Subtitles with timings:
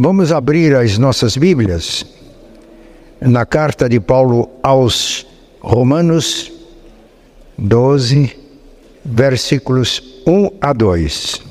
[0.00, 2.06] Vamos abrir as nossas Bíblias
[3.20, 5.26] na carta de Paulo aos
[5.60, 6.52] Romanos
[7.58, 8.30] 12,
[9.04, 11.42] versículos 1 a 2.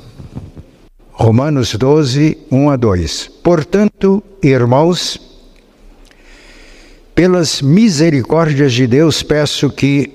[1.12, 3.28] Romanos 12, 1 a 2.
[3.44, 5.20] Portanto, irmãos,
[7.14, 10.10] pelas misericórdias de Deus, peço que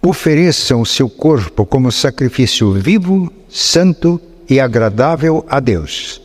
[0.00, 4.18] ofereçam o seu corpo como sacrifício vivo, santo
[4.48, 6.23] e agradável a Deus.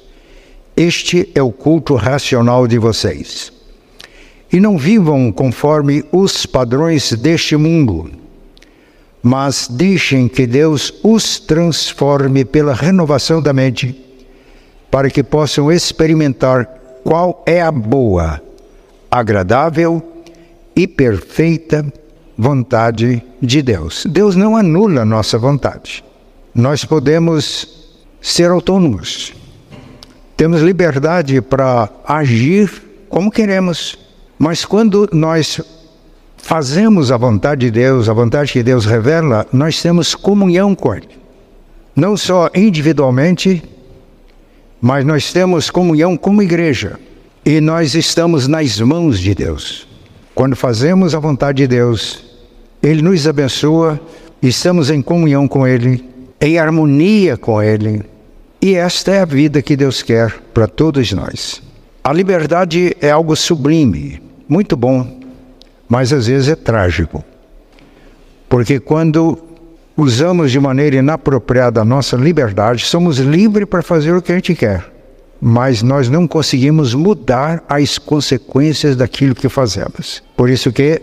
[0.79, 3.51] Este é o culto racional de vocês.
[4.49, 8.09] E não vivam conforme os padrões deste mundo,
[9.21, 13.93] mas deixem que Deus os transforme pela renovação da mente,
[14.89, 16.65] para que possam experimentar
[17.03, 18.41] qual é a boa,
[19.11, 20.01] agradável
[20.73, 21.85] e perfeita
[22.37, 24.05] vontade de Deus.
[24.09, 26.05] Deus não anula nossa vontade.
[26.55, 27.67] Nós podemos
[28.21, 29.37] ser autônomos.
[30.39, 32.71] Temos liberdade para agir
[33.09, 33.99] como queremos.
[34.37, 35.59] Mas quando nós
[36.37, 41.09] fazemos a vontade de Deus, a vontade que Deus revela, nós temos comunhão com Ele.
[41.93, 43.61] Não só individualmente,
[44.79, 46.97] mas nós temos comunhão como igreja.
[47.45, 49.89] E nós estamos nas mãos de Deus.
[50.33, 52.23] Quando fazemos a vontade de Deus,
[52.81, 53.99] Ele nos abençoa,
[54.41, 56.01] estamos em comunhão com Ele,
[56.39, 58.05] em harmonia com Ele.
[58.61, 61.61] E esta é a vida que Deus quer para todos nós.
[62.03, 65.19] A liberdade é algo sublime, muito bom,
[65.87, 67.23] mas às vezes é trágico.
[68.49, 69.39] Porque quando
[69.95, 74.55] usamos de maneira inapropriada a nossa liberdade, somos livres para fazer o que a gente
[74.55, 74.99] quer
[75.41, 80.21] mas nós não conseguimos mudar as consequências daquilo que fazemos.
[80.35, 81.01] Por isso que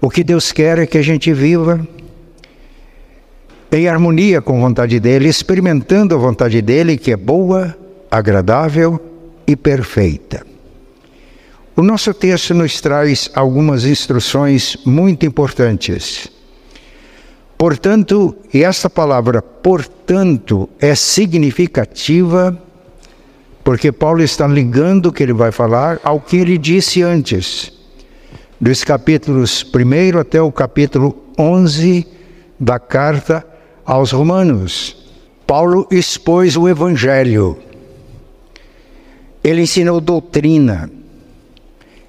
[0.00, 1.86] o que Deus quer é que a gente viva
[3.72, 7.74] em harmonia com a vontade dele, experimentando a vontade dele que é boa,
[8.10, 9.00] agradável
[9.46, 10.46] e perfeita.
[11.74, 16.28] O nosso texto nos traz algumas instruções muito importantes.
[17.56, 22.60] Portanto, e essa palavra portanto é significativa
[23.64, 27.72] porque Paulo está ligando o que ele vai falar ao que ele disse antes,
[28.60, 32.06] dos capítulos 1 até o capítulo 11
[32.58, 33.46] da carta
[33.84, 34.96] aos Romanos.
[35.46, 37.58] Paulo expôs o Evangelho,
[39.44, 40.90] ele ensinou doutrina,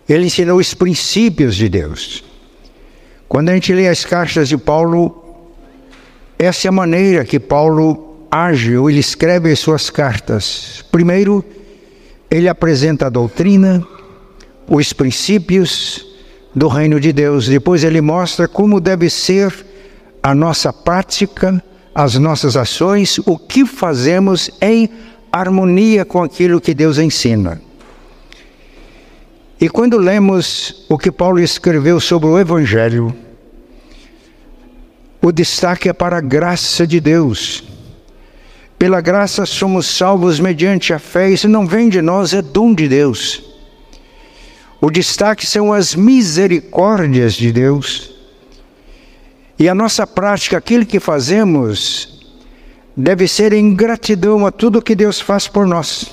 [0.07, 2.23] ele ensinou os princípios de Deus.
[3.27, 5.49] Quando a gente lê as cartas de Paulo,
[6.37, 10.85] essa é a maneira que Paulo age ou ele escreve as suas cartas.
[10.91, 11.43] Primeiro,
[12.29, 13.85] ele apresenta a doutrina,
[14.67, 16.05] os princípios
[16.53, 17.47] do reino de Deus.
[17.47, 19.53] Depois, ele mostra como deve ser
[20.23, 21.61] a nossa prática,
[21.93, 24.89] as nossas ações, o que fazemos em
[25.31, 27.61] harmonia com aquilo que Deus ensina.
[29.59, 33.13] E quando lemos o que Paulo escreveu sobre o Evangelho,
[35.21, 37.63] o destaque é para a graça de Deus
[38.83, 42.85] pela graça somos salvos mediante a fé, isso não vem de nós, é dom de
[42.85, 43.41] Deus.
[44.81, 48.12] O destaque são as misericórdias de Deus.
[49.57, 52.25] E a nossa prática, aquilo que fazemos,
[52.95, 56.11] deve ser em gratidão a tudo que Deus faz por nós.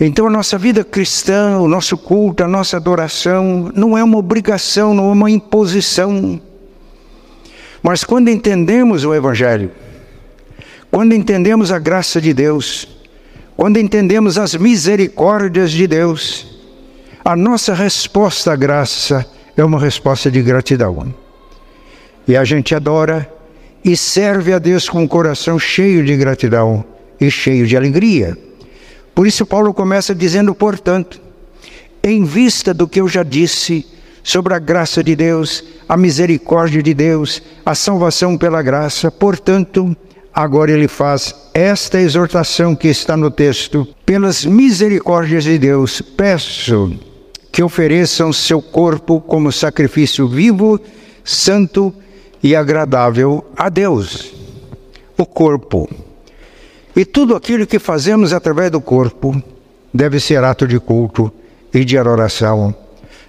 [0.00, 4.94] Então a nossa vida cristã, o nosso culto, a nossa adoração, não é uma obrigação,
[4.94, 6.40] não é uma imposição.
[7.82, 9.70] Mas quando entendemos o Evangelho,
[10.90, 12.88] quando entendemos a graça de Deus,
[13.56, 16.46] quando entendemos as misericórdias de Deus,
[17.24, 19.24] a nossa resposta à graça
[19.56, 21.14] é uma resposta de gratidão.
[22.26, 23.30] E a gente adora
[23.84, 26.84] e serve a Deus com o coração cheio de gratidão
[27.20, 28.36] e cheio de alegria.
[29.14, 31.20] Por isso, Paulo começa dizendo, portanto,
[32.02, 33.86] em vista do que eu já disse
[34.22, 39.96] sobre a graça de Deus, a misericórdia de Deus, a salvação pela graça, portanto,
[40.34, 46.98] Agora ele faz esta exortação que está no texto: pelas misericórdias de Deus, peço
[47.50, 50.80] que ofereçam seu corpo como sacrifício vivo,
[51.22, 51.92] santo
[52.42, 54.32] e agradável a Deus.
[55.16, 55.88] O corpo.
[56.96, 59.40] E tudo aquilo que fazemos através do corpo
[59.92, 61.32] deve ser ato de culto
[61.72, 62.74] e de adoração,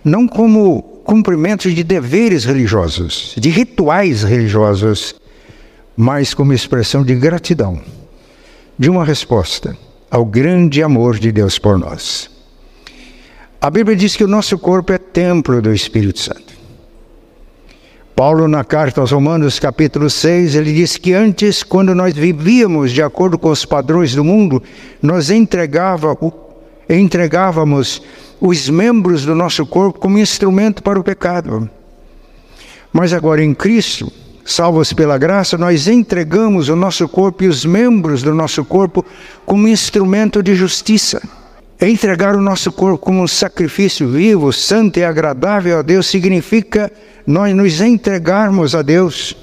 [0.04, 5.16] não como cumprimentos de deveres religiosos, de rituais religiosos,
[5.96, 7.80] mas como expressão de gratidão,
[8.78, 9.78] de uma resposta
[10.10, 12.30] ao grande amor de Deus por nós.
[13.62, 16.53] A Bíblia diz que o nosso corpo é templo do Espírito Santo.
[18.16, 23.02] Paulo, na carta aos Romanos, capítulo 6, ele diz que antes, quando nós vivíamos de
[23.02, 24.62] acordo com os padrões do mundo,
[25.02, 26.16] nós entregava,
[26.88, 28.04] entregávamos
[28.40, 31.68] os membros do nosso corpo como instrumento para o pecado.
[32.92, 34.14] Mas agora em Cristo,
[34.46, 39.04] salvos pela graça, nós entregamos o nosso corpo e os membros do nosso corpo
[39.44, 41.20] como instrumento de justiça.
[41.86, 46.90] Entregar o nosso corpo como um sacrifício vivo, santo e agradável a Deus significa
[47.28, 49.36] nós nos entregarmos a Deus.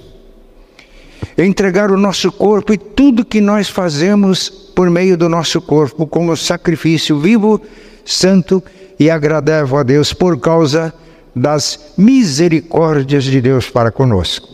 [1.36, 6.34] Entregar o nosso corpo e tudo que nós fazemos por meio do nosso corpo como
[6.34, 7.60] sacrifício vivo,
[8.06, 8.64] santo
[8.98, 10.94] e agradável a Deus por causa
[11.36, 14.48] das misericórdias de Deus para conosco.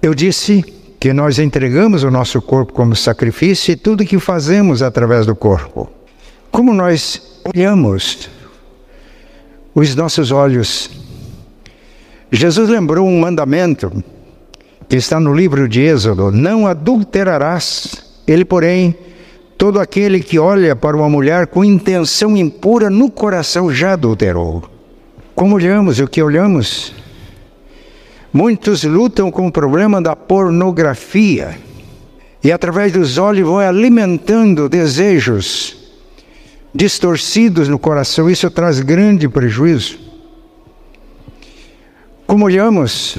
[0.00, 0.64] Eu disse
[1.00, 5.95] que nós entregamos o nosso corpo como sacrifício e tudo que fazemos através do corpo.
[6.56, 7.20] Como nós
[7.54, 8.30] olhamos
[9.74, 10.88] os nossos olhos.
[12.32, 14.02] Jesus lembrou um mandamento
[14.88, 18.02] que está no livro de Êxodo: Não adulterarás.
[18.26, 18.96] Ele, porém,
[19.58, 24.64] todo aquele que olha para uma mulher com intenção impura no coração já adulterou.
[25.34, 26.94] Como olhamos o que olhamos?
[28.32, 31.58] Muitos lutam com o problema da pornografia
[32.42, 35.84] e, através dos olhos, vão alimentando desejos
[36.76, 39.98] distorcidos no coração, isso traz grande prejuízo.
[42.26, 43.16] Como olhamos,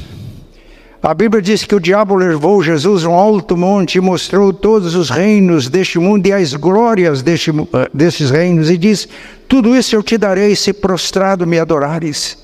[1.02, 4.94] a Bíblia diz que o diabo levou Jesus a um alto monte e mostrou todos
[4.94, 7.52] os reinos deste mundo e as glórias deste,
[7.94, 9.08] destes reinos, e diz:
[9.48, 12.38] Tudo isso eu te darei se prostrado me adorares.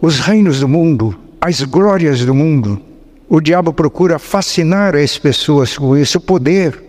[0.00, 2.80] Os reinos do mundo, as glórias do mundo.
[3.28, 6.87] O diabo procura fascinar as pessoas com isso, o poder,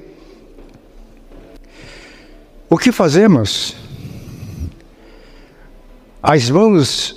[2.70, 3.76] o que fazemos?
[6.22, 7.16] As mãos,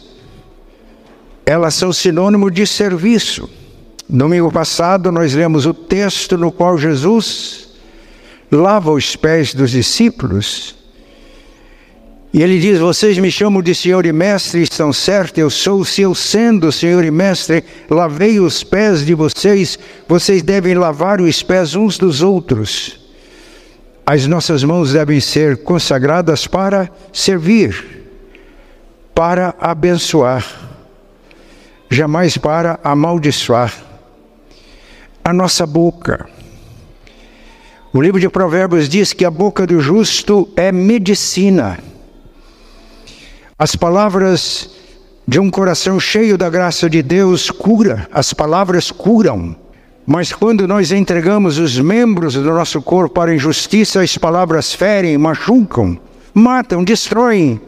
[1.44, 3.50] elas são sinônimo de serviço.
[4.08, 7.69] Domingo passado nós lemos o texto no qual Jesus
[8.50, 10.75] lava os pés dos discípulos.
[12.32, 16.00] E ele diz: Vocês me chamam de Senhor e Mestre, estão certos, eu sou, se
[16.00, 19.78] eu sendo Senhor e Mestre, lavei os pés de vocês,
[20.08, 23.01] vocês devem lavar os pés uns dos outros.
[24.04, 28.02] As nossas mãos devem ser consagradas para servir,
[29.14, 30.44] para abençoar,
[31.88, 33.72] jamais para amaldiçoar.
[35.25, 36.28] A nossa boca.
[37.94, 41.78] O livro de Provérbios diz que a boca do justo é medicina.
[43.56, 44.69] As palavras
[45.28, 49.62] de um coração cheio da graça de Deus cura, as palavras curam.
[50.06, 55.99] Mas quando nós entregamos os membros do nosso corpo para injustiça, as palavras ferem, machucam,
[56.34, 57.60] matam, destroem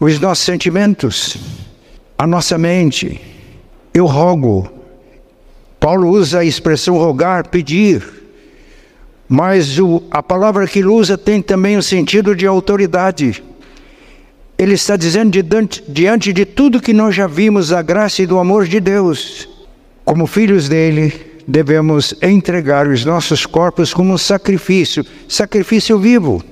[0.00, 1.36] os nossos sentimentos,
[2.16, 3.20] a nossa mente.
[3.94, 4.68] Eu rogo.
[5.78, 8.02] Paulo usa a expressão rogar, pedir.
[9.28, 13.42] Mas o, a palavra que ele usa tem também o sentido de autoridade.
[14.56, 18.38] Ele está dizendo diante, diante de tudo que nós já vimos, a graça e do
[18.38, 19.48] amor de Deus,
[20.04, 26.44] como filhos dele, devemos entregar os nossos corpos como um sacrifício, sacrifício vivo.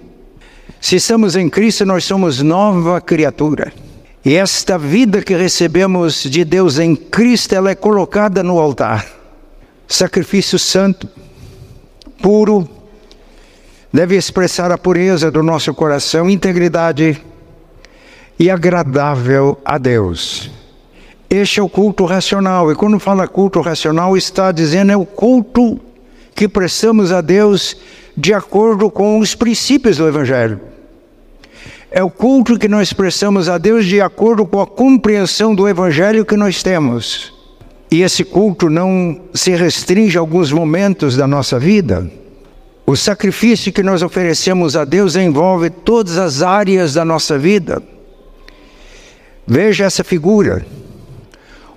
[0.81, 3.75] Se estamos em Cristo, nós somos nova criatura.
[4.25, 9.06] E esta vida que recebemos de Deus em Cristo, ela é colocada no altar.
[9.87, 11.06] Sacrifício santo,
[12.22, 12.66] puro,
[13.93, 17.22] deve expressar a pureza do nosso coração, integridade
[18.38, 20.50] e agradável a Deus.
[21.29, 22.71] Este é o culto racional.
[22.71, 25.81] E quando fala culto racional, está dizendo é o culto
[26.35, 27.77] que prestamos a Deus
[28.17, 30.61] de acordo com os princípios do Evangelho.
[31.91, 36.25] É o culto que nós prestamos a Deus de acordo com a compreensão do Evangelho
[36.25, 37.33] que nós temos.
[37.91, 42.11] E esse culto não se restringe a alguns momentos da nossa vida.
[42.87, 47.83] O sacrifício que nós oferecemos a Deus envolve todas as áreas da nossa vida.
[49.47, 50.67] Veja essa figura.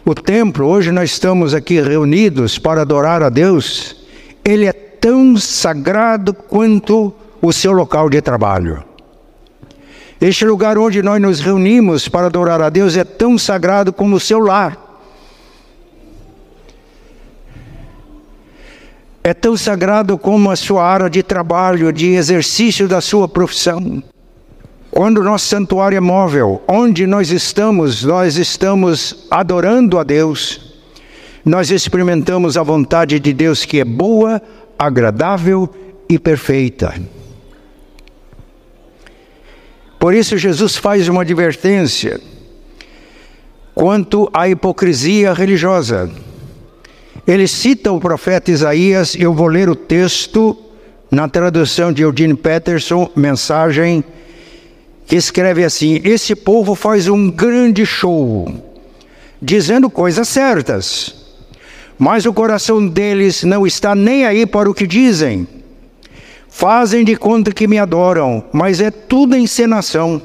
[0.10, 3.96] O templo, hoje nós estamos aqui reunidos para adorar a Deus,
[4.44, 8.84] ele é tão sagrado quanto o seu local de trabalho.
[10.20, 14.20] Este lugar onde nós nos reunimos para adorar a Deus é tão sagrado como o
[14.20, 14.80] seu lar.
[19.24, 24.02] É tão sagrado como a sua área de trabalho, de exercício da sua profissão.
[24.92, 30.76] Quando o nosso santuário é móvel, onde nós estamos, nós estamos adorando a Deus,
[31.46, 34.42] nós experimentamos a vontade de Deus que é boa,
[34.78, 35.70] agradável
[36.10, 36.94] e perfeita.
[40.00, 42.20] Por isso, Jesus faz uma advertência
[43.76, 46.10] quanto à hipocrisia religiosa.
[47.28, 50.58] Ele cita o profeta Isaías, eu vou ler o texto
[51.12, 54.04] na tradução de Eugene Peterson, mensagem,
[55.16, 58.52] escreve assim: Esse povo faz um grande show,
[59.42, 61.16] dizendo coisas certas,
[61.98, 65.48] mas o coração deles não está nem aí para o que dizem.
[66.48, 70.22] Fazem de conta que me adoram, mas é tudo encenação.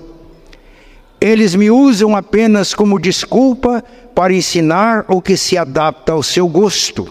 [1.21, 7.09] Eles me usam apenas como desculpa para ensinar o que se adapta ao seu gosto.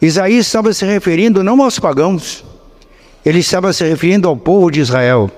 [0.00, 2.44] Isaías estava se referindo não aos pagãos,
[3.24, 5.30] ele estava se referindo ao povo de Israel.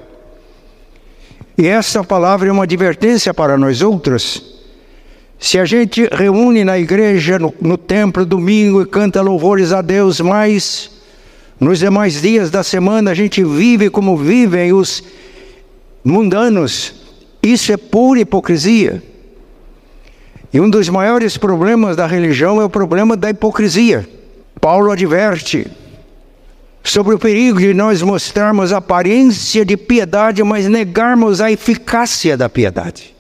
[1.59, 4.55] E essa palavra é uma advertência para nós outros.
[5.41, 10.21] Se a gente reúne na igreja, no, no templo, domingo e canta louvores a Deus,
[10.21, 10.89] mas
[11.59, 15.03] nos demais dias da semana a gente vive como vivem os
[16.05, 16.95] mundanos,
[17.43, 19.03] isso é pura hipocrisia.
[20.53, 24.09] E um dos maiores problemas da religião é o problema da hipocrisia.
[24.61, 25.67] Paulo adverte
[26.91, 33.15] sobre o perigo de nós mostrarmos aparência de piedade, mas negarmos a eficácia da piedade.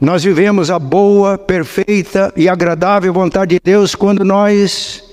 [0.00, 5.04] Nós vivemos a boa, perfeita e agradável vontade de Deus quando nós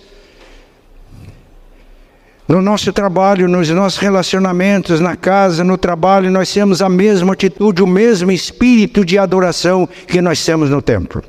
[2.47, 7.83] no nosso trabalho, nos nossos relacionamentos, na casa, no trabalho, nós temos a mesma atitude,
[7.83, 11.23] o mesmo espírito de adoração que nós temos no templo.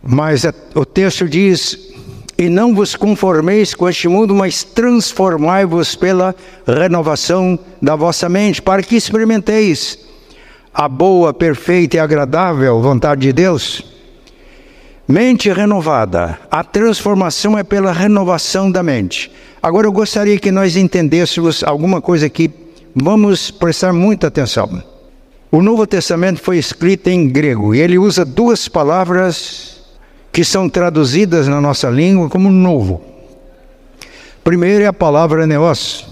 [0.00, 1.92] Mas o texto diz:
[2.40, 6.34] E não vos conformeis com este mundo, mas transformai-vos pela
[6.66, 9.98] renovação da vossa mente, para que experimenteis
[10.72, 13.84] a boa, perfeita e agradável vontade de Deus.
[15.06, 16.38] Mente renovada.
[16.50, 19.30] A transformação é pela renovação da mente.
[19.62, 22.50] Agora eu gostaria que nós entendêssemos alguma coisa aqui.
[22.96, 24.82] Vamos prestar muita atenção.
[25.52, 29.69] O Novo Testamento foi escrito em grego e ele usa duas palavras
[30.32, 33.02] que são traduzidas na nossa língua como novo.
[34.44, 36.06] Primeiro é a palavra neos.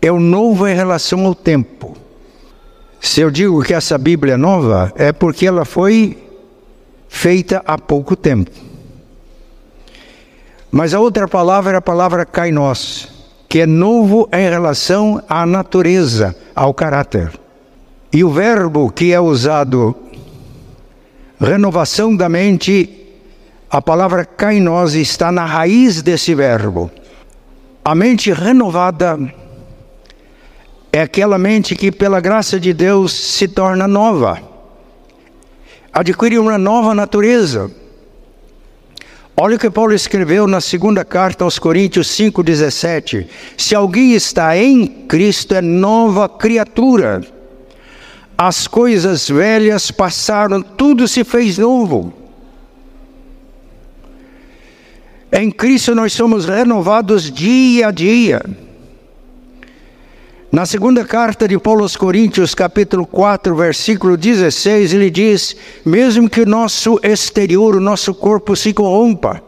[0.00, 1.96] É o novo em relação ao tempo.
[3.00, 6.18] Se eu digo que essa Bíblia é nova, é porque ela foi
[7.08, 8.50] feita há pouco tempo.
[10.70, 13.08] Mas a outra palavra é a palavra kainos,
[13.48, 17.30] que é novo em relação à natureza, ao caráter.
[18.12, 19.94] E o verbo que é usado,
[21.40, 23.03] renovação da mente,
[23.74, 26.88] a palavra kainos está na raiz desse verbo.
[27.84, 29.18] A mente renovada
[30.92, 34.40] é aquela mente que, pela graça de Deus, se torna nova,
[35.92, 37.68] adquire uma nova natureza
[39.36, 43.26] Olha o que Paulo escreveu na segunda carta aos Coríntios 5,17:
[43.56, 47.20] Se alguém está em Cristo, é nova criatura.
[48.38, 52.23] As coisas velhas passaram, tudo se fez novo.
[55.36, 58.40] Em Cristo nós somos renovados dia a dia.
[60.52, 66.42] Na segunda carta de Paulo aos Coríntios, capítulo 4, versículo 16, ele diz: Mesmo que
[66.42, 69.42] o nosso exterior, o nosso corpo se corrompa,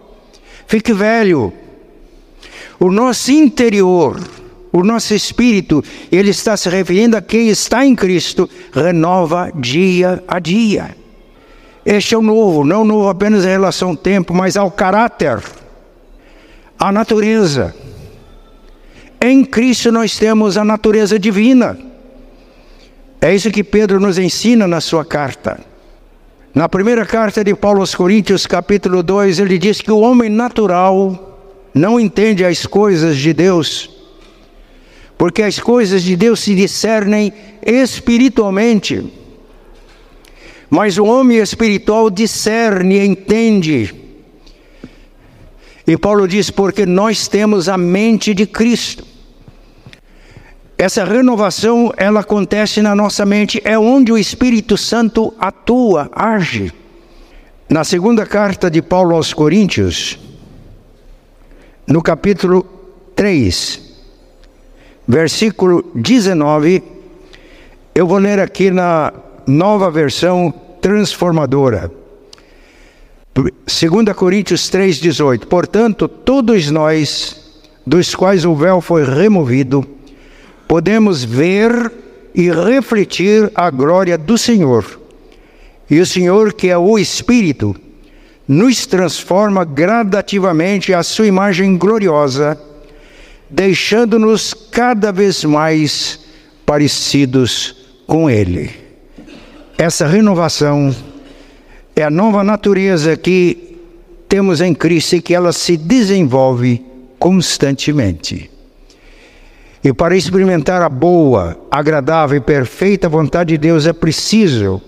[0.67, 1.53] fique velho,
[2.81, 4.21] o nosso interior,
[4.73, 10.41] o nosso espírito, ele está se referindo a quem está em Cristo, renova dia a
[10.41, 10.97] dia.
[11.85, 15.41] Este é o novo, não novo apenas em relação ao tempo, mas ao caráter,
[16.79, 17.75] à natureza.
[19.21, 21.79] Em Cristo nós temos a natureza divina.
[23.21, 25.59] É isso que Pedro nos ensina na sua carta.
[26.55, 31.39] Na primeira carta de Paulo aos Coríntios, capítulo 2, ele diz que o homem natural
[31.75, 33.91] não entende as coisas de Deus,
[35.19, 39.05] porque as coisas de Deus se discernem espiritualmente.
[40.71, 43.95] Mas o homem espiritual discerne, entende.
[45.87, 49.05] E Paulo diz: porque nós temos a mente de Cristo.
[50.79, 56.73] Essa renovação, ela acontece na nossa mente, é onde o Espírito Santo atua, age.
[57.69, 60.19] Na segunda carta de Paulo aos Coríntios,
[61.87, 62.67] no capítulo
[63.15, 63.81] 3,
[65.09, 66.83] versículo 19,
[67.95, 69.15] eu vou ler aqui na
[69.47, 71.91] nova versão transformadora.
[73.37, 77.37] 2 Coríntios 3,18: Portanto, todos nós,
[77.87, 79.87] dos quais o véu foi removido,
[80.67, 81.93] podemos ver
[82.35, 85.01] e refletir a glória do Senhor.
[85.91, 87.77] E o Senhor, que é o Espírito,
[88.49, 92.59] nos transforma gradativamente à sua imagem gloriosa,
[93.51, 96.21] deixando-nos cada vez mais
[96.65, 97.77] parecidos
[98.07, 98.71] com Ele.
[99.77, 100.95] Essa renovação
[101.97, 103.79] é a nova natureza que
[104.29, 106.85] temos em Cristo e que ela se desenvolve
[107.19, 108.51] constantemente.
[109.83, 114.83] E para experimentar a boa, agradável e perfeita vontade de Deus é preciso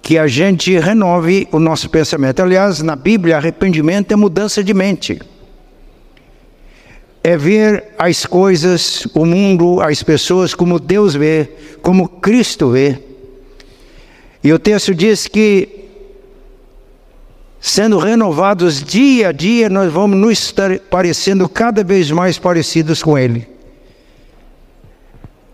[0.00, 2.40] que a gente renove o nosso pensamento.
[2.40, 5.20] Aliás, na Bíblia, arrependimento é mudança de mente.
[7.24, 11.48] É ver as coisas, o mundo, as pessoas como Deus vê,
[11.82, 12.98] como Cristo vê.
[14.44, 15.79] E o texto diz que,
[17.60, 23.18] sendo renovados dia a dia, nós vamos nos estar parecendo cada vez mais parecidos com
[23.18, 23.46] Ele.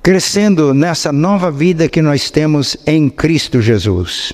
[0.03, 4.33] Crescendo nessa nova vida que nós temos em Cristo Jesus.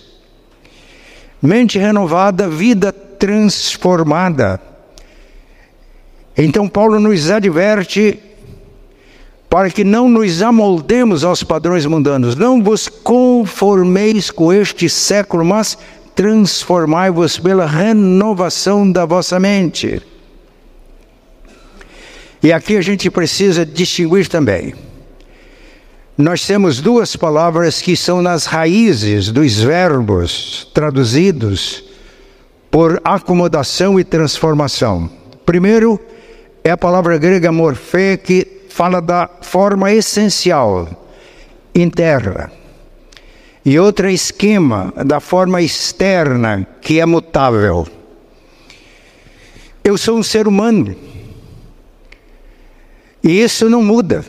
[1.41, 4.61] Mente renovada, vida transformada.
[6.37, 8.21] Então, Paulo nos adverte
[9.49, 12.37] para que não nos amoldemos aos padrões mundanos.
[12.37, 15.77] Não vos conformeis com este século, mas
[16.15, 20.03] transformai-vos pela renovação da vossa mente.
[22.43, 24.75] E aqui a gente precisa distinguir também.
[26.19, 31.85] Nós temos duas palavras que são nas raízes dos verbos traduzidos
[32.71, 35.11] por acomodação e transformação.
[35.47, 36.01] Primeiro
[36.65, 40.89] é a palavra grega morfé, que fala da forma essencial,
[41.75, 42.51] interna.
[43.65, 47.87] E outra esquema, da forma externa, que é mutável.
[49.85, 50.97] Eu sou um ser humano.
[53.23, 54.25] E isso não muda.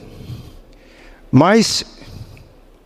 [1.31, 1.83] Mas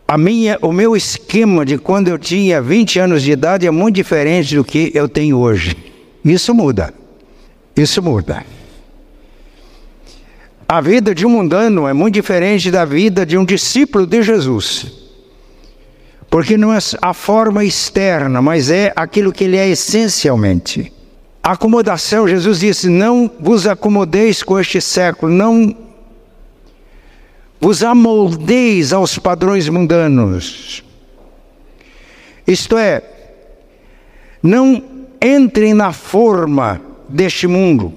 [0.06, 3.96] a minha, o meu esquema de quando eu tinha 20 anos de idade é muito
[3.96, 5.76] diferente do que eu tenho hoje.
[6.24, 6.94] Isso muda.
[7.76, 8.42] Isso muda.
[10.66, 15.07] A vida de um mundano é muito diferente da vida de um discípulo de Jesus.
[16.30, 20.92] Porque não é a forma externa, mas é aquilo que ele é essencialmente.
[21.42, 25.74] Acomodação, Jesus disse: Não vos acomodeis com este século, não
[27.60, 30.84] vos amoldeis aos padrões mundanos.
[32.46, 33.02] Isto é,
[34.42, 34.82] não
[35.20, 37.92] entrem na forma deste mundo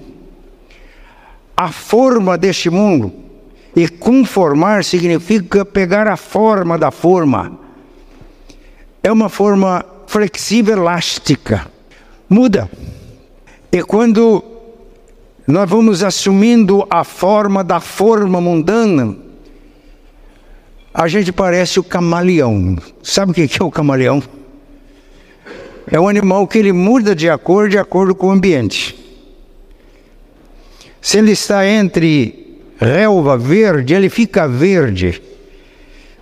[1.62, 3.12] a forma deste mundo.
[3.74, 7.58] E conformar significa pegar a forma da forma.
[9.02, 11.66] É uma forma flexível, elástica.
[12.28, 12.70] Muda.
[13.72, 14.44] E quando
[15.46, 19.16] nós vamos assumindo a forma da forma mundana,
[20.94, 22.76] a gente parece o camaleão.
[23.02, 24.22] Sabe o que é o camaleão?
[25.90, 28.96] É um animal que ele muda de acordo de acordo com o ambiente.
[31.00, 35.20] Se ele está entre relva verde, ele fica verde.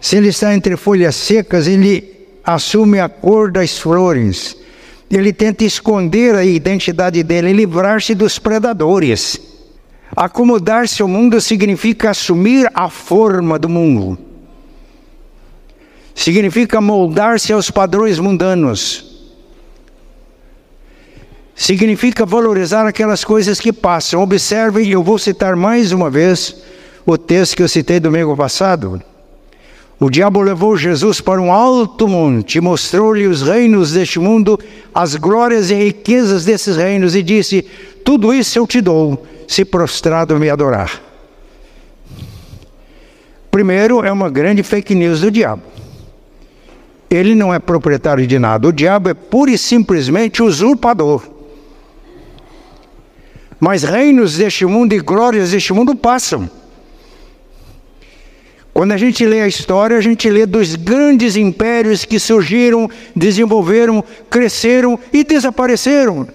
[0.00, 2.09] Se ele está entre folhas secas, ele
[2.44, 4.56] assume a cor das flores.
[5.10, 9.40] Ele tenta esconder a identidade dele livrar-se dos predadores.
[10.14, 14.18] Acomodar-se ao mundo significa assumir a forma do mundo.
[16.14, 19.10] Significa moldar-se aos padrões mundanos
[21.60, 24.22] significa valorizar aquelas coisas que passam.
[24.22, 26.56] Observem, eu vou citar mais uma vez
[27.04, 29.02] o texto que eu citei domingo passado.
[30.00, 34.58] O diabo levou Jesus para um alto monte, mostrou-lhe os reinos deste mundo,
[34.94, 37.66] as glórias e riquezas desses reinos, e disse:
[38.02, 41.02] Tudo isso eu te dou, se prostrado me adorar.
[43.50, 45.62] Primeiro, é uma grande fake news do diabo.
[47.10, 51.28] Ele não é proprietário de nada, o diabo é pura e simplesmente usurpador.
[53.58, 56.48] Mas reinos deste mundo e glórias deste mundo passam.
[58.72, 64.02] Quando a gente lê a história, a gente lê dos grandes impérios que surgiram, desenvolveram,
[64.28, 66.28] cresceram e desapareceram.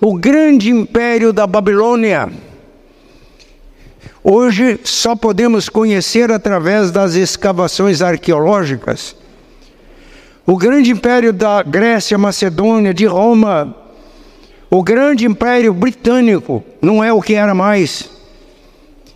[0.00, 2.28] O grande império da Babilônia.
[4.22, 9.16] Hoje só podemos conhecer através das escavações arqueológicas.
[10.46, 13.74] O grande império da Grécia, Macedônia, de Roma,
[14.70, 18.19] o grande império britânico não é o que era mais.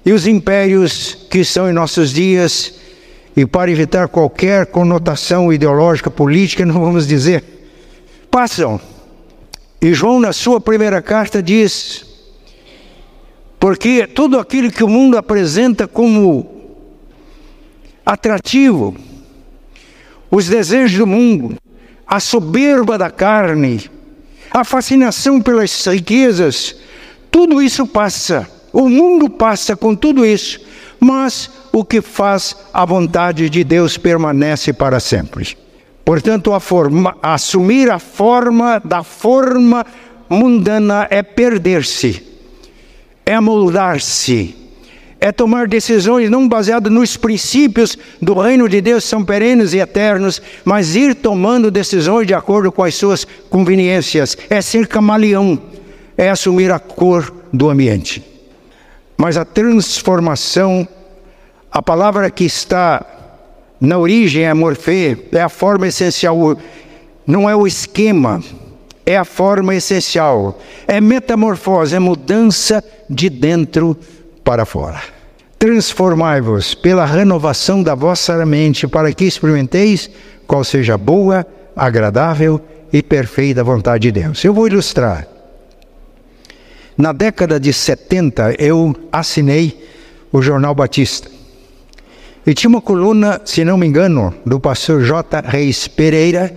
[0.05, 2.75] E os impérios que estão em nossos dias,
[3.37, 7.43] e para evitar qualquer conotação ideológica, política, não vamos dizer,
[8.31, 8.81] passam.
[9.81, 12.05] E João, na sua primeira carta, diz:
[13.65, 16.51] porque tudo aquilo que o mundo apresenta como
[18.05, 18.95] atrativo,
[20.31, 21.57] os desejos do mundo,
[22.07, 23.91] a soberba da carne,
[24.51, 26.77] a fascinação pelas riquezas,
[27.31, 28.47] tudo isso passa.
[28.75, 30.61] O mundo passa com tudo isso,
[30.99, 35.57] mas o que faz a vontade de Deus permanece para sempre.
[36.05, 39.87] Portanto, a forma, assumir a forma da forma
[40.29, 42.21] mundana é perder-se,
[43.25, 44.57] é amoldar-se,
[45.21, 50.43] é tomar decisões não baseadas nos princípios do reino de Deus, são perenes e eternos,
[50.65, 55.63] mas ir tomando decisões de acordo com as suas conveniências, é ser camaleão,
[56.19, 58.34] é assumir a cor do ambiente.
[59.17, 60.87] Mas a transformação,
[61.71, 63.05] a palavra que está
[63.81, 66.57] na origem é morfê, é a forma essencial,
[67.27, 68.43] não é o esquema,
[69.07, 73.97] é a forma essencial, é metamorfose, é mudança de dentro
[74.43, 75.01] para fora.
[75.59, 80.11] Transformai-vos pela renovação da vossa mente, para que experimenteis
[80.47, 82.61] qual seja boa, agradável
[82.93, 84.45] e perfeita vontade de Deus.
[84.45, 85.34] Eu vou ilustrar.
[86.97, 89.85] Na década de 70, eu assinei
[90.31, 91.29] o Jornal Batista.
[92.47, 95.41] E tinha uma coluna, se não me engano, do pastor J.
[95.41, 96.55] Reis Pereira.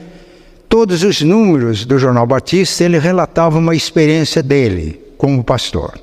[0.69, 5.99] Todos os números do Jornal Batista, ele relatava uma experiência dele como pastor.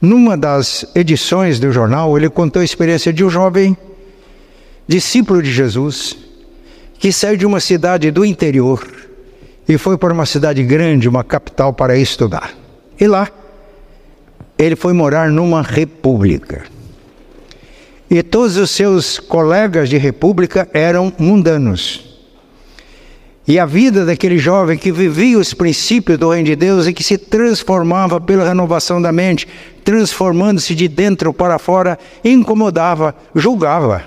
[0.00, 3.76] Numa das edições do jornal, ele contou a experiência de um jovem
[4.86, 6.16] discípulo de Jesus
[6.98, 8.86] que saiu de uma cidade do interior
[9.68, 12.59] e foi para uma cidade grande, uma capital, para estudar.
[13.00, 13.28] E lá,
[14.58, 16.64] ele foi morar numa república.
[18.10, 22.10] E todos os seus colegas de república eram mundanos.
[23.48, 27.02] E a vida daquele jovem que vivia os princípios do reino de Deus e que
[27.02, 29.48] se transformava pela renovação da mente,
[29.82, 34.04] transformando-se de dentro para fora, incomodava, julgava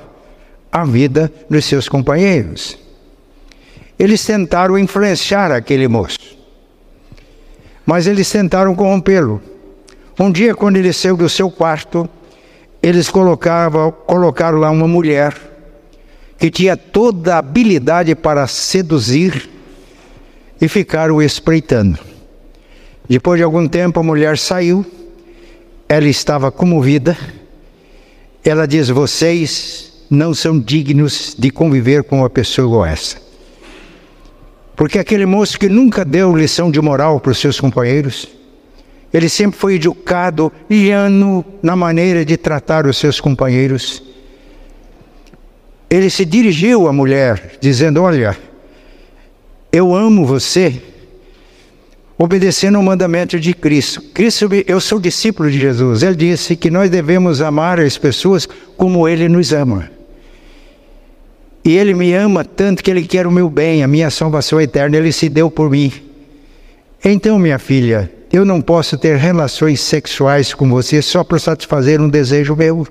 [0.71, 2.77] a vida dos seus companheiros.
[3.97, 6.17] Eles tentaram influenciar aquele moço,
[7.85, 9.41] mas eles tentaram corrompê-lo.
[10.19, 12.07] Um dia, quando ele saiu do seu quarto,
[12.81, 15.33] eles colocavam, colocaram lá uma mulher
[16.37, 19.49] que tinha toda a habilidade para seduzir
[20.59, 21.97] e ficaram espreitando.
[23.07, 24.85] Depois de algum tempo, a mulher saiu,
[25.87, 27.17] ela estava comovida.
[28.43, 33.22] Ela diz: Vocês não são dignos de conviver com uma pessoa igual essa.
[34.75, 38.27] Porque aquele moço que nunca deu lição de moral para os seus companheiros,
[39.13, 44.01] ele sempre foi educado, liano na maneira de tratar os seus companheiros.
[45.87, 48.35] Ele se dirigiu à mulher, dizendo: Olha,
[49.71, 50.81] eu amo você,
[52.17, 54.01] obedecendo ao mandamento de Cristo.
[54.13, 56.01] Cristo, eu sou discípulo de Jesus.
[56.01, 59.91] Ele disse que nós devemos amar as pessoas como Ele nos ama.
[61.65, 64.97] E Ele me ama tanto que Ele quer o meu bem, a minha salvação eterna.
[64.97, 65.91] Ele se deu por mim.
[67.03, 72.09] Então, minha filha, eu não posso ter relações sexuais com você só para satisfazer um
[72.09, 72.85] desejo meu.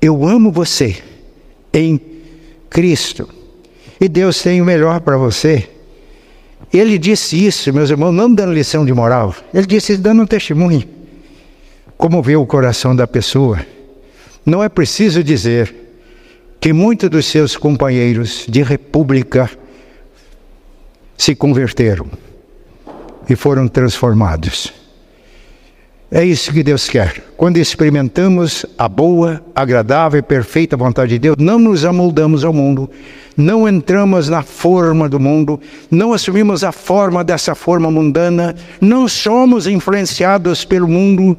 [0.00, 0.96] Eu amo você
[1.72, 2.00] em
[2.68, 3.28] Cristo.
[4.00, 5.68] E Deus tem o melhor para você.
[6.72, 9.34] Ele disse isso, meus irmãos, não dando lição de moral.
[9.54, 10.82] Ele disse isso dando um testemunho.
[11.96, 13.64] Como vê o coração da pessoa.
[14.44, 15.83] Não é preciso dizer
[16.64, 19.50] que muitos dos seus companheiros de república
[21.14, 22.06] se converteram
[23.28, 24.72] e foram transformados.
[26.10, 27.22] É isso que Deus quer.
[27.36, 32.90] Quando experimentamos a boa, agradável e perfeita vontade de Deus, não nos amoldamos ao mundo,
[33.36, 39.66] não entramos na forma do mundo, não assumimos a forma dessa forma mundana, não somos
[39.66, 41.36] influenciados pelo mundo,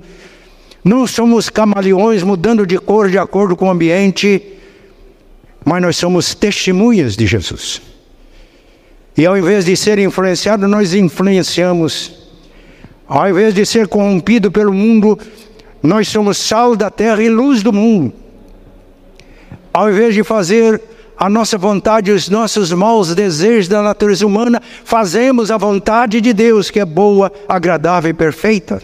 [0.84, 4.52] não somos camaleões mudando de cor de acordo com o ambiente,
[5.66, 7.82] mas nós somos testemunhas de Jesus.
[9.18, 12.24] E ao invés de ser influenciado, nós influenciamos.
[13.08, 15.18] Ao invés de ser corrompido pelo mundo,
[15.82, 18.14] nós somos sal da terra e luz do mundo.
[19.74, 20.82] Ao invés de fazer
[21.18, 26.70] a nossa vontade, os nossos maus desejos da natureza humana, fazemos a vontade de Deus,
[26.70, 28.82] que é boa, agradável e perfeita.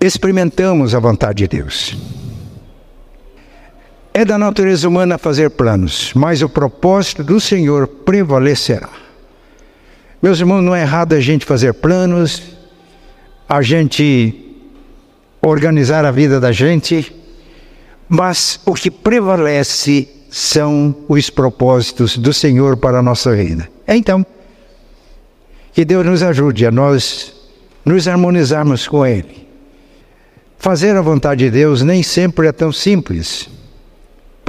[0.00, 2.19] Experimentamos a vontade de Deus.
[4.20, 8.90] É da natureza humana fazer planos, mas o propósito do Senhor prevalecerá.
[10.20, 12.42] Meus irmãos, não é errado a gente fazer planos,
[13.48, 14.58] a gente
[15.40, 17.10] organizar a vida da gente,
[18.10, 23.70] mas o que prevalece são os propósitos do Senhor para a nossa vida.
[23.88, 24.26] Então,
[25.72, 27.32] que Deus nos ajude a nós
[27.86, 29.48] nos harmonizarmos com Ele.
[30.58, 33.48] Fazer a vontade de Deus nem sempre é tão simples.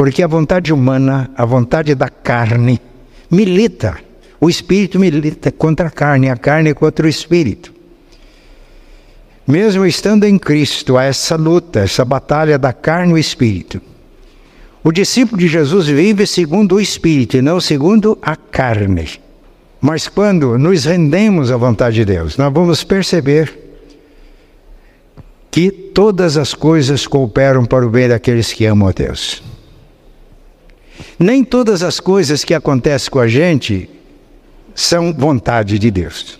[0.01, 2.81] Porque a vontade humana, a vontade da carne,
[3.29, 3.99] milita.
[4.39, 7.71] O espírito milita contra a carne, a carne contra o espírito.
[9.47, 13.79] Mesmo estando em Cristo, há essa luta, essa batalha da carne e o espírito.
[14.83, 19.07] O discípulo de Jesus vive segundo o espírito e não segundo a carne.
[19.79, 23.55] Mas quando nos rendemos à vontade de Deus, nós vamos perceber
[25.51, 29.50] que todas as coisas cooperam para o bem daqueles que amam a Deus.
[31.17, 33.89] Nem todas as coisas que acontecem com a gente
[34.73, 36.39] são vontade de Deus.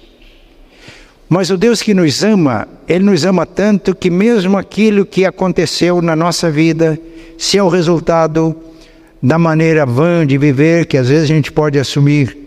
[1.30, 6.02] Mas o Deus que nos ama, Ele nos ama tanto que, mesmo aquilo que aconteceu
[6.02, 7.00] na nossa vida,
[7.38, 8.56] se é o resultado
[9.24, 12.38] da maneira vã de viver, que às vezes a gente pode assumir,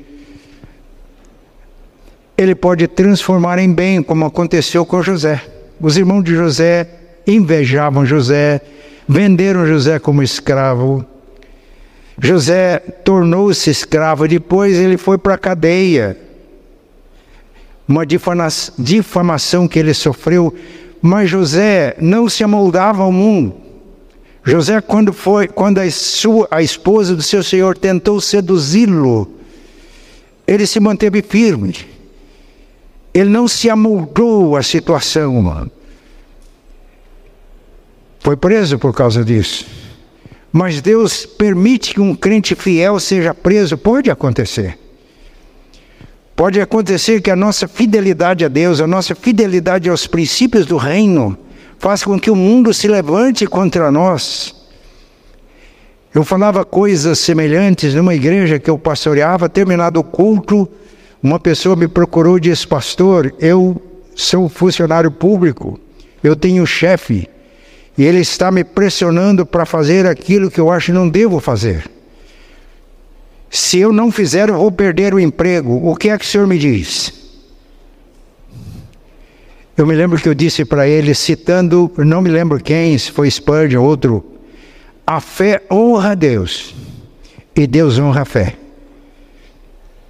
[2.37, 5.41] Ele pode transformar em bem, como aconteceu com José.
[5.81, 6.87] Os irmãos de José
[7.27, 8.61] invejavam José,
[9.09, 11.07] venderam José como escravo.
[12.19, 16.17] José tornou-se escravo, depois ele foi para a cadeia.
[17.87, 20.55] Uma difamação que ele sofreu,
[21.03, 23.55] mas José não se amoldava ao mundo.
[24.45, 29.31] José, quando foi, quando a, sua, a esposa do seu senhor tentou seduzi-lo,
[30.47, 31.75] ele se manteve firme.
[33.13, 35.71] Ele não se amoldou à situação, mano.
[38.21, 39.67] Foi preso por causa disso.
[40.57, 44.79] Mas Deus permite que um crente fiel seja preso, pode acontecer.
[46.37, 51.37] Pode acontecer que a nossa fidelidade a Deus, a nossa fidelidade aos princípios do reino,
[51.77, 54.55] faça com que o mundo se levante contra nós.
[56.15, 60.69] Eu falava coisas semelhantes numa igreja que eu pastoreava, terminado o culto,
[61.21, 63.83] uma pessoa me procurou e disse: Pastor, eu
[64.15, 65.81] sou funcionário público,
[66.23, 67.29] eu tenho chefe,
[67.97, 71.91] e ele está me pressionando para fazer aquilo que eu acho que não devo fazer.
[73.49, 75.89] Se eu não fizer, eu vou perder o emprego.
[75.89, 77.13] O que é que o senhor me diz?
[79.77, 83.31] Eu me lembro que eu disse para ele, citando, não me lembro quem, se foi
[83.31, 84.25] Spurgeon ou outro,
[85.07, 86.75] a fé honra a Deus
[87.55, 88.57] e Deus honra a fé.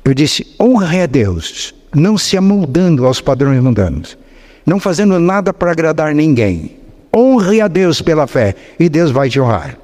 [0.04, 4.18] Eu disse: honre a Deus, não se amoldando aos padrões mundanos,
[4.64, 6.83] não fazendo nada para agradar ninguém.
[7.14, 9.78] Honre a Deus pela fé e Deus vai te honrar.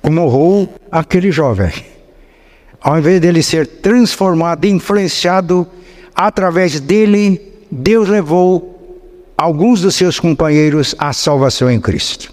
[0.00, 1.72] Como honrou aquele jovem.
[2.80, 5.66] Ao invés dele ser transformado, influenciado
[6.14, 9.00] através dele, Deus levou
[9.36, 12.32] alguns dos seus companheiros à salvação em Cristo.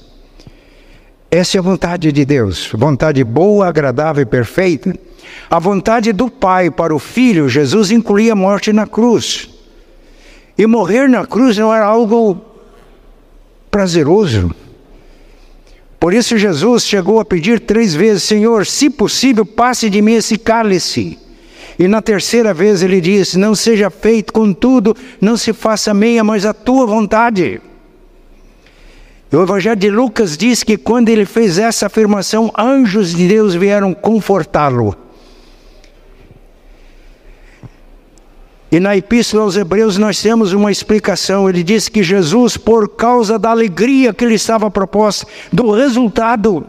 [1.31, 4.93] Essa é a vontade de Deus, vontade boa, agradável e perfeita
[5.49, 9.49] a vontade do Pai para o Filho, Jesus incluía a morte na cruz.
[10.57, 12.39] E morrer na cruz não era algo
[13.69, 14.53] prazeroso.
[15.99, 20.37] Por isso Jesus chegou a pedir três vezes: Senhor, se possível, passe de mim esse
[20.37, 21.17] cálice.
[21.77, 26.45] E na terceira vez ele disse: Não seja feito, contudo, não se faça meia, mas
[26.45, 27.61] a tua vontade.
[29.31, 33.93] O Evangelho de Lucas diz que quando ele fez essa afirmação, anjos de Deus vieram
[33.93, 34.95] confortá-lo.
[38.71, 41.49] E na Epístola aos Hebreus nós temos uma explicação.
[41.49, 46.67] Ele diz que Jesus, por causa da alegria que lhe estava proposta, do resultado,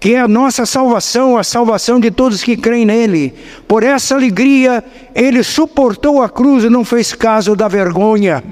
[0.00, 3.32] que é a nossa salvação, a salvação de todos que creem nele,
[3.68, 4.82] por essa alegria,
[5.14, 8.42] ele suportou a cruz e não fez caso da vergonha.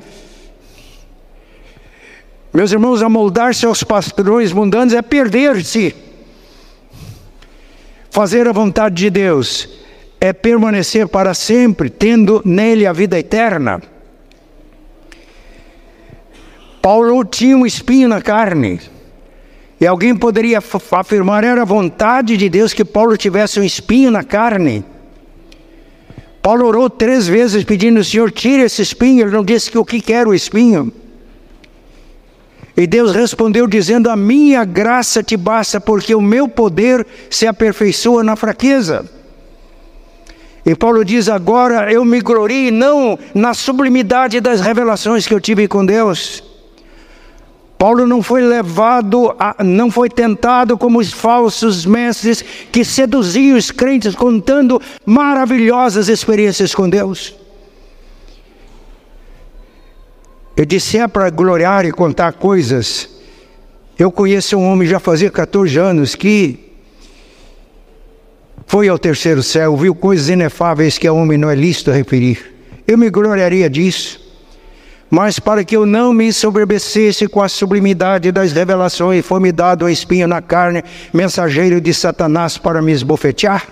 [2.53, 5.93] Meus irmãos, amoldar-se aos padrões mundanos é perder-se.
[8.09, 9.84] Fazer a vontade de Deus
[10.25, 13.83] é permanecer para sempre, tendo nele a vida eterna.
[16.81, 18.81] Paulo tinha um espinho na carne.
[19.79, 24.83] E alguém poderia afirmar, era vontade de Deus que Paulo tivesse um espinho na carne.
[26.41, 29.25] Paulo orou três vezes pedindo ao Senhor, tire esse espinho.
[29.25, 30.91] Ele não disse que o que quer o espinho.
[32.75, 38.25] E Deus respondeu dizendo: A minha graça te basta, porque o meu poder se aperfeiçoa
[38.25, 39.14] na fraqueza.
[40.65, 45.69] E Paulo diz: agora eu me glorie não na sublimidade das revelações que eu tive
[45.69, 46.43] com Deus.
[47.77, 53.71] Paulo não foi levado, a, não foi tentado como os falsos mestres que seduziam os
[53.71, 57.35] crentes contando maravilhosas experiências com Deus.
[60.57, 63.11] Eu disse: é para gloriar e contar coisas.
[63.99, 66.64] Eu conheço um homem já fazia 14 anos que
[68.67, 72.55] foi ao terceiro céu, viu coisas inefáveis que a homem não é lícito referir.
[72.87, 74.23] Eu me gloriaria disso.
[75.11, 79.93] Mas para que eu não me soberbecesse com a sublimidade das revelações, foi-me dado a
[79.93, 83.65] espinho na carne, mensageiro de Satanás para me esbofetear.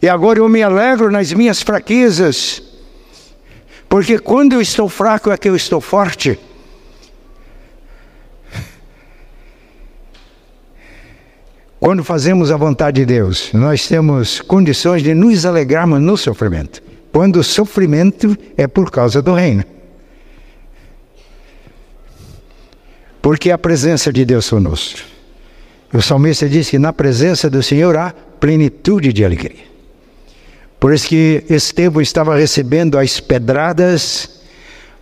[0.00, 2.62] E agora eu me alegro nas minhas fraquezas,
[3.88, 6.38] porque quando eu estou fraco é que eu estou forte.
[11.78, 16.82] Quando fazemos a vontade de Deus, nós temos condições de nos alegrarmos no sofrimento.
[17.12, 19.64] Quando o sofrimento é por causa do reino.
[23.20, 25.00] Porque a presença de Deus conosco.
[25.92, 29.66] O salmista diz que na presença do Senhor há plenitude de alegria.
[30.78, 34.40] Por isso que Estevão estava recebendo as pedradas,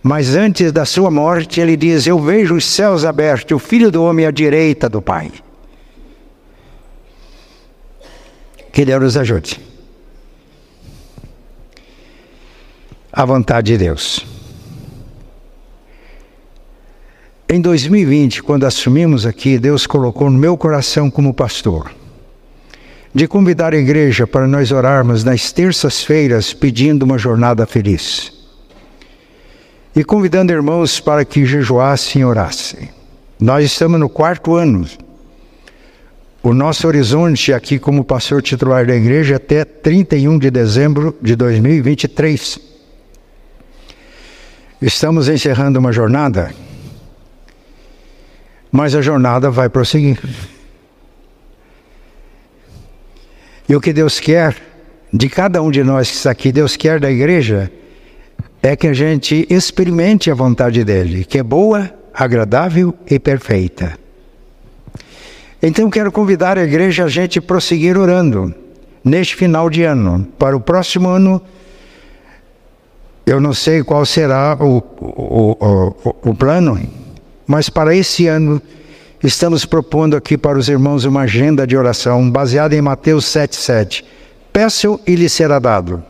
[0.01, 4.03] mas antes da sua morte ele diz: Eu vejo os céus abertos, o filho do
[4.03, 5.31] homem à direita do Pai.
[8.75, 9.57] Que Deus nos ajude.
[13.09, 14.25] A vontade de Deus.
[17.47, 21.89] Em 2020, quando assumimos aqui, Deus colocou no meu coração como pastor
[23.13, 28.33] de convidar a igreja para nós orarmos nas terças-feiras pedindo uma jornada feliz.
[29.95, 32.89] E convidando irmãos para que jejuassem e orassem.
[33.39, 34.85] Nós estamos no quarto ano.
[36.45, 41.35] O nosso horizonte aqui como pastor titular da igreja é até 31 de dezembro de
[41.35, 42.59] 2023.
[44.79, 46.53] Estamos encerrando uma jornada,
[48.71, 50.19] mas a jornada vai prosseguir.
[53.67, 54.55] E o que Deus quer
[55.11, 57.71] de cada um de nós que está aqui, Deus quer da igreja,
[58.61, 64.04] é que a gente experimente a vontade dele, que é boa, agradável e perfeita.
[65.67, 68.53] Então quero convidar a igreja a gente prosseguir orando
[69.03, 70.27] neste final de ano.
[70.37, 71.41] Para o próximo ano,
[73.25, 76.79] eu não sei qual será o, o, o, o plano,
[77.47, 78.61] mas para esse ano
[79.25, 84.03] Estamos propondo aqui para os irmãos uma agenda de oração baseada em Mateus 7,7.
[84.53, 86.03] Peçam e lhe será dado.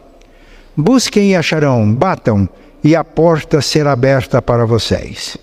[0.76, 2.50] Busquem e acharão, batam
[2.84, 5.38] e a porta será aberta para vocês.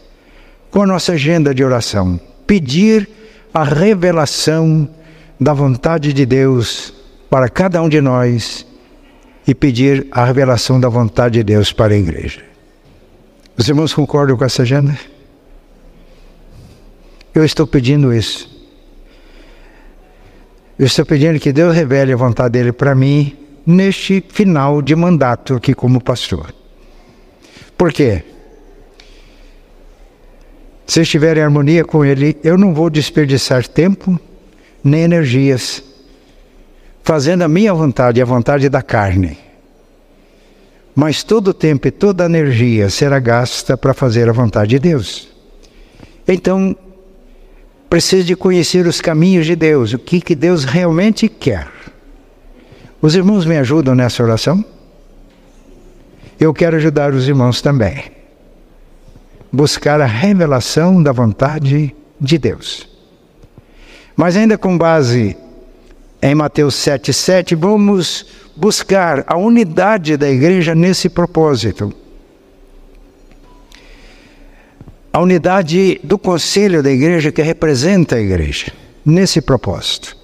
[0.70, 3.08] Com a nossa agenda de oração, pedir
[3.52, 4.88] a revelação
[5.38, 6.94] da vontade de Deus
[7.28, 8.66] para cada um de nós
[9.46, 12.42] e pedir a revelação da vontade de Deus para a igreja.
[13.56, 14.96] Os irmãos concordam com essa agenda?
[17.34, 18.50] Eu estou pedindo isso.
[20.78, 23.36] Eu estou pedindo que Deus revele a vontade dele para mim
[23.66, 26.52] neste final de mandato aqui como pastor.
[27.76, 28.24] Por quê?
[30.92, 34.20] Se eu estiver em harmonia com ele, eu não vou desperdiçar tempo
[34.84, 35.82] nem energias
[37.02, 39.38] fazendo a minha vontade, a vontade da carne.
[40.94, 44.78] Mas todo o tempo e toda a energia será gasta para fazer a vontade de
[44.78, 45.30] Deus.
[46.28, 46.76] Então,
[47.88, 51.68] Preciso de conhecer os caminhos de Deus, o que, que Deus realmente quer.
[53.00, 54.62] Os irmãos me ajudam nessa oração?
[56.38, 58.21] Eu quero ajudar os irmãos também.
[59.52, 62.88] Buscar a revelação da vontade de Deus.
[64.16, 65.36] Mas ainda com base
[66.22, 71.92] em Mateus 7,7, vamos buscar a unidade da igreja nesse propósito.
[75.12, 78.72] a unidade do conselho da igreja que representa a igreja,
[79.04, 80.16] nesse propósito.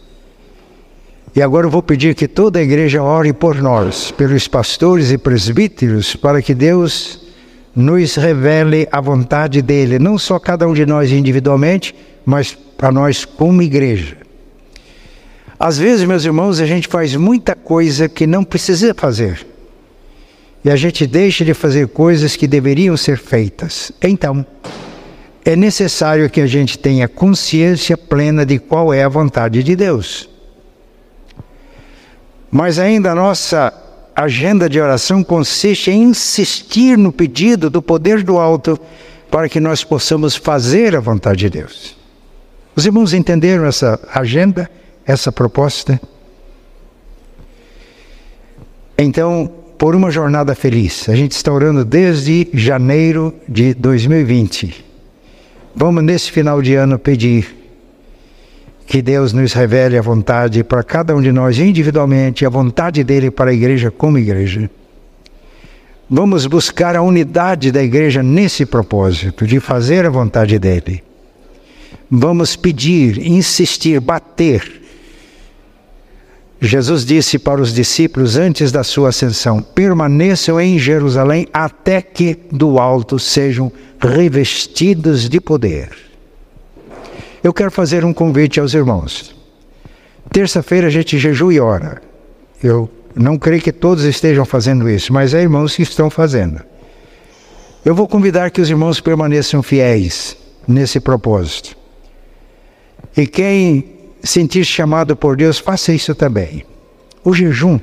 [1.37, 5.19] E agora eu vou pedir que toda a igreja ore por nós, pelos pastores e
[5.19, 7.21] presbíteros, para que Deus
[7.79, 11.95] nos revele a vontade dele, não só cada um de nós individualmente,
[12.27, 14.17] mas para nós como igreja.
[15.61, 19.47] Às vezes, meus irmãos, a gente faz muita coisa que não precisa fazer.
[20.65, 23.93] E a gente deixa de fazer coisas que deveriam ser feitas.
[24.03, 24.45] Então,
[25.45, 30.29] é necessário que a gente tenha consciência plena de qual é a vontade de Deus.
[32.51, 33.73] Mas ainda a nossa
[34.25, 38.79] agenda de oração consiste em insistir no pedido do poder do alto
[39.31, 41.97] para que nós possamos fazer a vontade de Deus.
[42.75, 44.71] Os irmãos entenderam essa agenda,
[45.07, 46.01] essa proposta?
[48.97, 54.89] Então, por uma jornada feliz, a gente está orando desde janeiro de 2020
[55.81, 57.57] Vamos nesse final de ano pedir
[58.89, 63.31] que Deus nos revele a vontade para cada um de nós individualmente, a vontade dele
[63.31, 64.69] para a igreja como igreja.
[66.11, 71.05] Vamos buscar a unidade da igreja nesse propósito, de fazer a vontade dele.
[72.11, 74.79] Vamos pedir, insistir, bater
[76.61, 82.79] Jesus disse para os discípulos antes da sua ascensão: permaneçam em Jerusalém até que do
[82.79, 83.71] alto sejam
[84.01, 86.08] revestidos de poder.
[87.43, 89.35] Eu quero fazer um convite aos irmãos.
[90.31, 92.03] Terça-feira a gente jejua e ora.
[92.63, 96.61] Eu não creio que todos estejam fazendo isso, mas há irmãos que estão fazendo.
[97.85, 100.37] Eu vou convidar que os irmãos permaneçam fiéis
[100.67, 101.77] nesse propósito.
[103.17, 106.65] E quem sentir chamado por Deus, faça isso também.
[107.25, 107.79] O jejum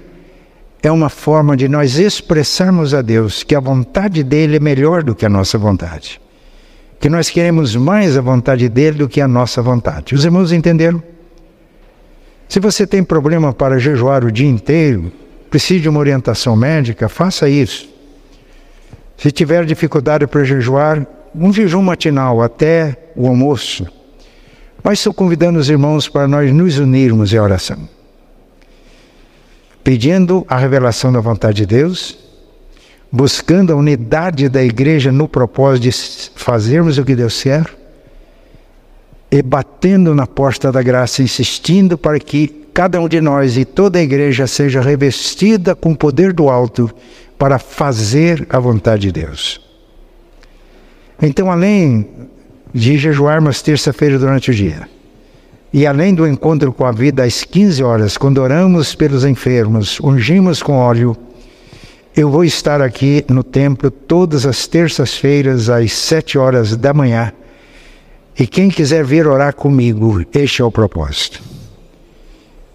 [0.83, 5.15] é uma forma de nós expressarmos a Deus que a vontade dele é melhor do
[5.15, 6.21] que a nossa vontade.
[7.05, 10.15] Que nós queremos mais a vontade dele do que a nossa vontade.
[10.15, 11.03] Os irmãos entenderam?
[12.49, 15.11] Se você tem problema para jejuar o dia inteiro,
[15.47, 17.87] precisa de uma orientação médica, faça isso.
[19.17, 23.85] Se tiver dificuldade para jejuar, um jejum matinal até o almoço.
[24.83, 27.87] Mas estou convidando os irmãos para nós nos unirmos em oração.
[29.83, 32.17] Pedindo a revelação da vontade de Deus,
[33.15, 35.91] buscando a unidade da igreja no propósito de
[36.35, 37.65] fazermos o que Deus quer,
[39.31, 43.99] e batendo na porta da graça, insistindo para que cada um de nós e toda
[43.99, 46.93] a igreja seja revestida com o poder do alto
[47.37, 49.61] para fazer a vontade de Deus.
[51.21, 52.05] Então, além
[52.73, 54.89] de jejuarmos terça-feira durante o dia,
[55.71, 60.61] e além do encontro com a vida às 15 horas, quando oramos pelos enfermos, ungimos
[60.61, 61.15] com óleo,
[62.15, 67.33] eu vou estar aqui no templo todas as terças-feiras às 7 horas da manhã.
[68.39, 71.41] E quem quiser vir orar comigo, este é o propósito.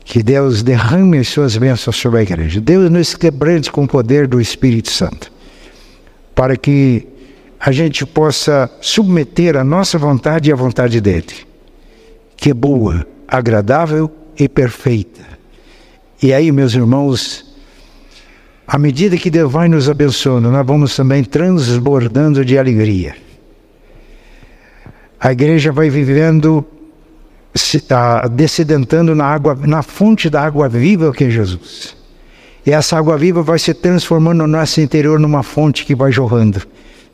[0.05, 2.61] Que Deus derrame as suas bênçãos sobre a igreja.
[2.61, 5.33] Deus nos quebrante com o poder do Espírito Santo.
[6.35, 7.07] Para que
[7.59, 11.47] a gente possa submeter a nossa vontade à vontade dele,
[12.37, 15.21] que é boa, agradável e perfeita.
[16.23, 17.50] E aí, meus irmãos,
[18.73, 23.17] à medida que Deus vai nos abençoando, nós vamos também transbordando de alegria.
[25.19, 26.65] A igreja vai vivendo
[27.53, 31.97] está descedentando na água, na fonte da água viva que é Jesus.
[32.65, 36.63] E essa água viva vai se transformando no nosso interior numa fonte que vai jorrando,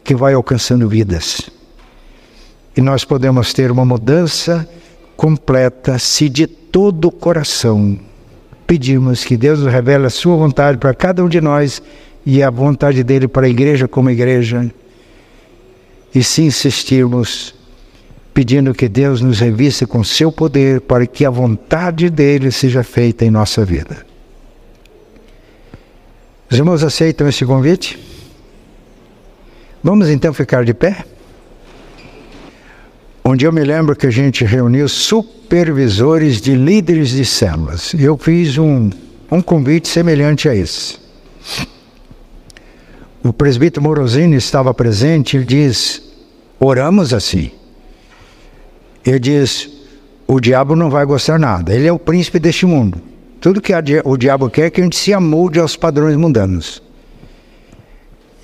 [0.04, 1.40] que vai alcançando vidas.
[2.76, 4.68] E nós podemos ter uma mudança
[5.16, 7.98] completa se de todo o coração
[8.66, 11.80] pedimos que Deus nos revele a sua vontade para cada um de nós
[12.24, 14.70] e a vontade dele para a igreja como igreja.
[16.14, 17.54] E se insistirmos
[18.34, 23.24] pedindo que Deus nos revista com seu poder para que a vontade dele seja feita
[23.24, 24.04] em nossa vida.
[26.50, 27.98] Os irmãos aceitam esse convite?
[29.82, 31.04] Vamos então ficar de pé?
[33.34, 37.92] Dia eu me lembro que a gente reuniu supervisores de líderes de células.
[37.92, 38.90] Eu fiz um,
[39.30, 40.98] um convite semelhante a esse.
[43.22, 46.02] O presbítero Morosini estava presente e diz:
[46.60, 47.50] oramos assim.
[49.04, 49.68] Ele diz:
[50.26, 51.74] o diabo não vai gostar nada.
[51.74, 53.00] Ele é o príncipe deste mundo.
[53.40, 53.72] Tudo que
[54.04, 56.82] o diabo quer é que a gente se amolde aos padrões mundanos.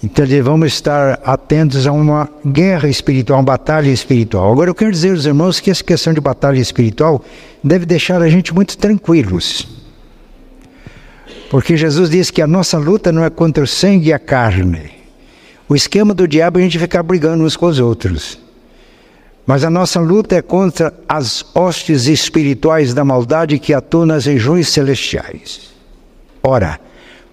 [0.03, 4.50] Então vamos estar atentos a uma guerra espiritual, uma batalha espiritual.
[4.50, 7.24] Agora eu quero dizer aos irmãos que essa questão de batalha espiritual
[7.62, 9.68] deve deixar a gente muito tranquilos.
[11.48, 14.90] Porque Jesus diz que a nossa luta não é contra o sangue e a carne.
[15.68, 18.40] O esquema do diabo é a gente ficar brigando uns com os outros.
[19.46, 24.68] Mas a nossa luta é contra as hostes espirituais da maldade que atuam nas regiões
[24.68, 25.72] celestiais.
[26.42, 26.80] Ora,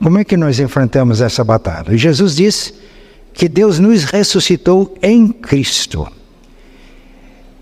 [0.01, 1.97] como é que nós enfrentamos essa batalha?
[1.97, 2.73] Jesus diz
[3.33, 6.07] que Deus nos ressuscitou em Cristo.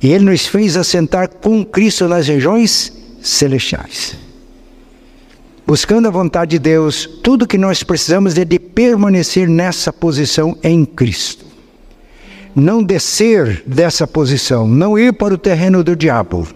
[0.01, 4.15] E Ele nos fez assentar com Cristo nas regiões celestiais.
[5.65, 10.85] Buscando a vontade de Deus, tudo que nós precisamos é de permanecer nessa posição em
[10.85, 11.47] Cristo
[12.57, 16.47] não descer dessa posição, não ir para o terreno do diabo.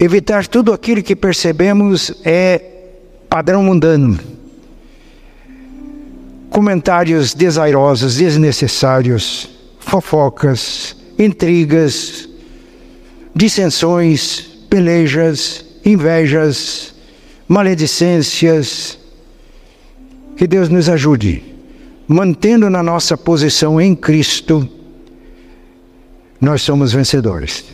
[0.00, 2.71] Evitar tudo aquilo que percebemos é
[3.32, 4.20] padrão mundano.
[6.50, 9.48] Comentários desairosos, desnecessários,
[9.80, 12.28] fofocas, intrigas,
[13.34, 16.94] dissensões, pelejas, invejas,
[17.48, 18.98] maledicências.
[20.36, 21.42] Que Deus nos ajude
[22.06, 24.68] mantendo na nossa posição em Cristo,
[26.38, 27.64] nós somos vencedores.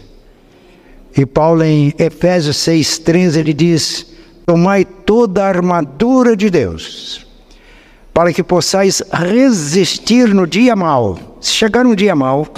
[1.17, 4.18] E Paulo em Efésios 6,13 ele diz:
[4.49, 7.27] Tomai toda a armadura de Deus,
[8.15, 11.19] para que possais resistir no dia mau.
[11.39, 12.49] Se chegar um dia mau,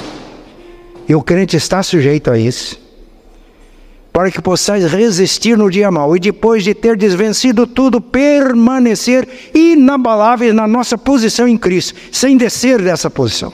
[1.09, 2.79] e o crente está sujeito a isso,
[4.13, 10.55] para que possais resistir no dia mau e depois de ter desvencido tudo, permanecer inabaláveis
[10.55, 13.53] na nossa posição em Cristo, sem descer dessa posição.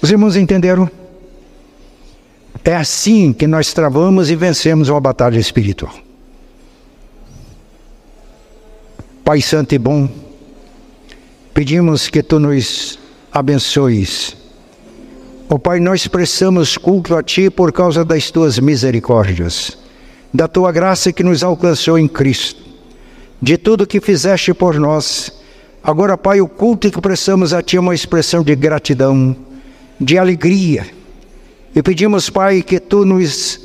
[0.00, 0.90] Os irmãos entenderam?
[2.64, 5.92] É assim que nós travamos e vencemos uma batalha espiritual.
[9.24, 10.08] Pai Santo e bom,
[11.54, 12.98] pedimos que tu nos
[13.32, 14.36] abençoes
[15.54, 19.76] Ó Pai, nós prestamos culto a Ti por causa das Tuas misericórdias,
[20.32, 22.62] da Tua graça que nos alcançou em Cristo,
[23.38, 25.30] de tudo que fizeste por nós.
[25.84, 29.36] Agora, Pai, o culto que prestamos a Ti é uma expressão de gratidão,
[30.00, 30.86] de alegria.
[31.74, 33.60] E pedimos, Pai, que Tu nos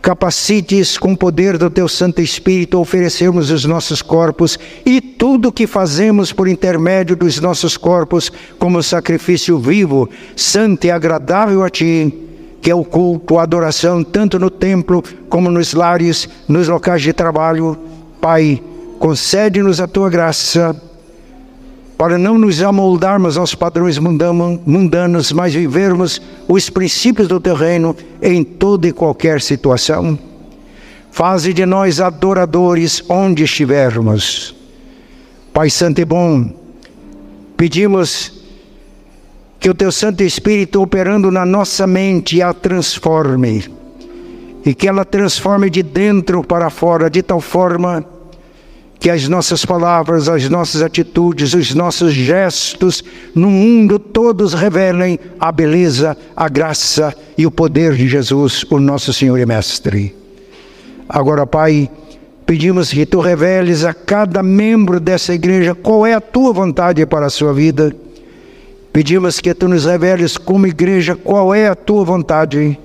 [0.00, 5.48] capacites com o poder do Teu Santo Espírito a oferecermos os nossos corpos e tudo
[5.48, 11.68] o que fazemos por intermédio dos nossos corpos como sacrifício vivo, santo e agradável a
[11.68, 12.12] Ti,
[12.62, 17.12] que é o culto, a adoração, tanto no templo como nos lares, nos locais de
[17.12, 17.76] trabalho.
[18.20, 18.62] Pai,
[18.98, 20.74] concede-nos a Tua graça
[22.00, 28.42] para não nos amoldarmos aos padrões mundanos, mas vivermos os princípios do teu reino em
[28.42, 30.18] toda e qualquer situação.
[31.10, 34.56] Faze de nós adoradores onde estivermos.
[35.52, 36.50] Pai Santo e bom,
[37.54, 38.32] pedimos
[39.58, 43.70] que o teu Santo Espírito operando na nossa mente a transforme
[44.64, 48.02] e que ela transforme de dentro para fora de tal forma
[49.00, 53.02] que as nossas palavras, as nossas atitudes, os nossos gestos
[53.34, 59.10] no mundo todos revelem a beleza, a graça e o poder de Jesus, o nosso
[59.10, 60.14] Senhor e Mestre.
[61.08, 61.90] Agora, Pai,
[62.44, 67.24] pedimos que tu reveles a cada membro dessa igreja qual é a tua vontade para
[67.24, 67.96] a sua vida.
[68.92, 72.78] Pedimos que tu nos reveles como igreja qual é a tua vontade.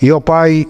[0.00, 0.66] E, ó Pai,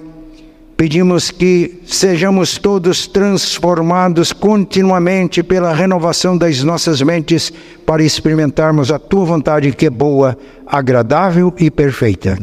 [0.82, 7.52] Pedimos que sejamos todos transformados continuamente pela renovação das nossas mentes
[7.86, 12.36] para experimentarmos a tua vontade que é boa, agradável e perfeita.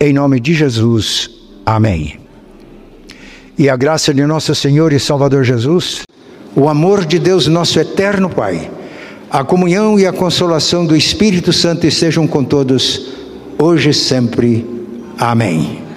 [0.00, 1.28] Em nome de Jesus.
[1.66, 2.18] Amém.
[3.58, 6.04] E a graça de nosso Senhor e Salvador Jesus,
[6.56, 8.70] o amor de Deus, nosso eterno Pai,
[9.30, 13.12] a comunhão e a consolação do Espírito Santo estejam com todos,
[13.58, 14.64] hoje e sempre.
[15.18, 15.89] Amém.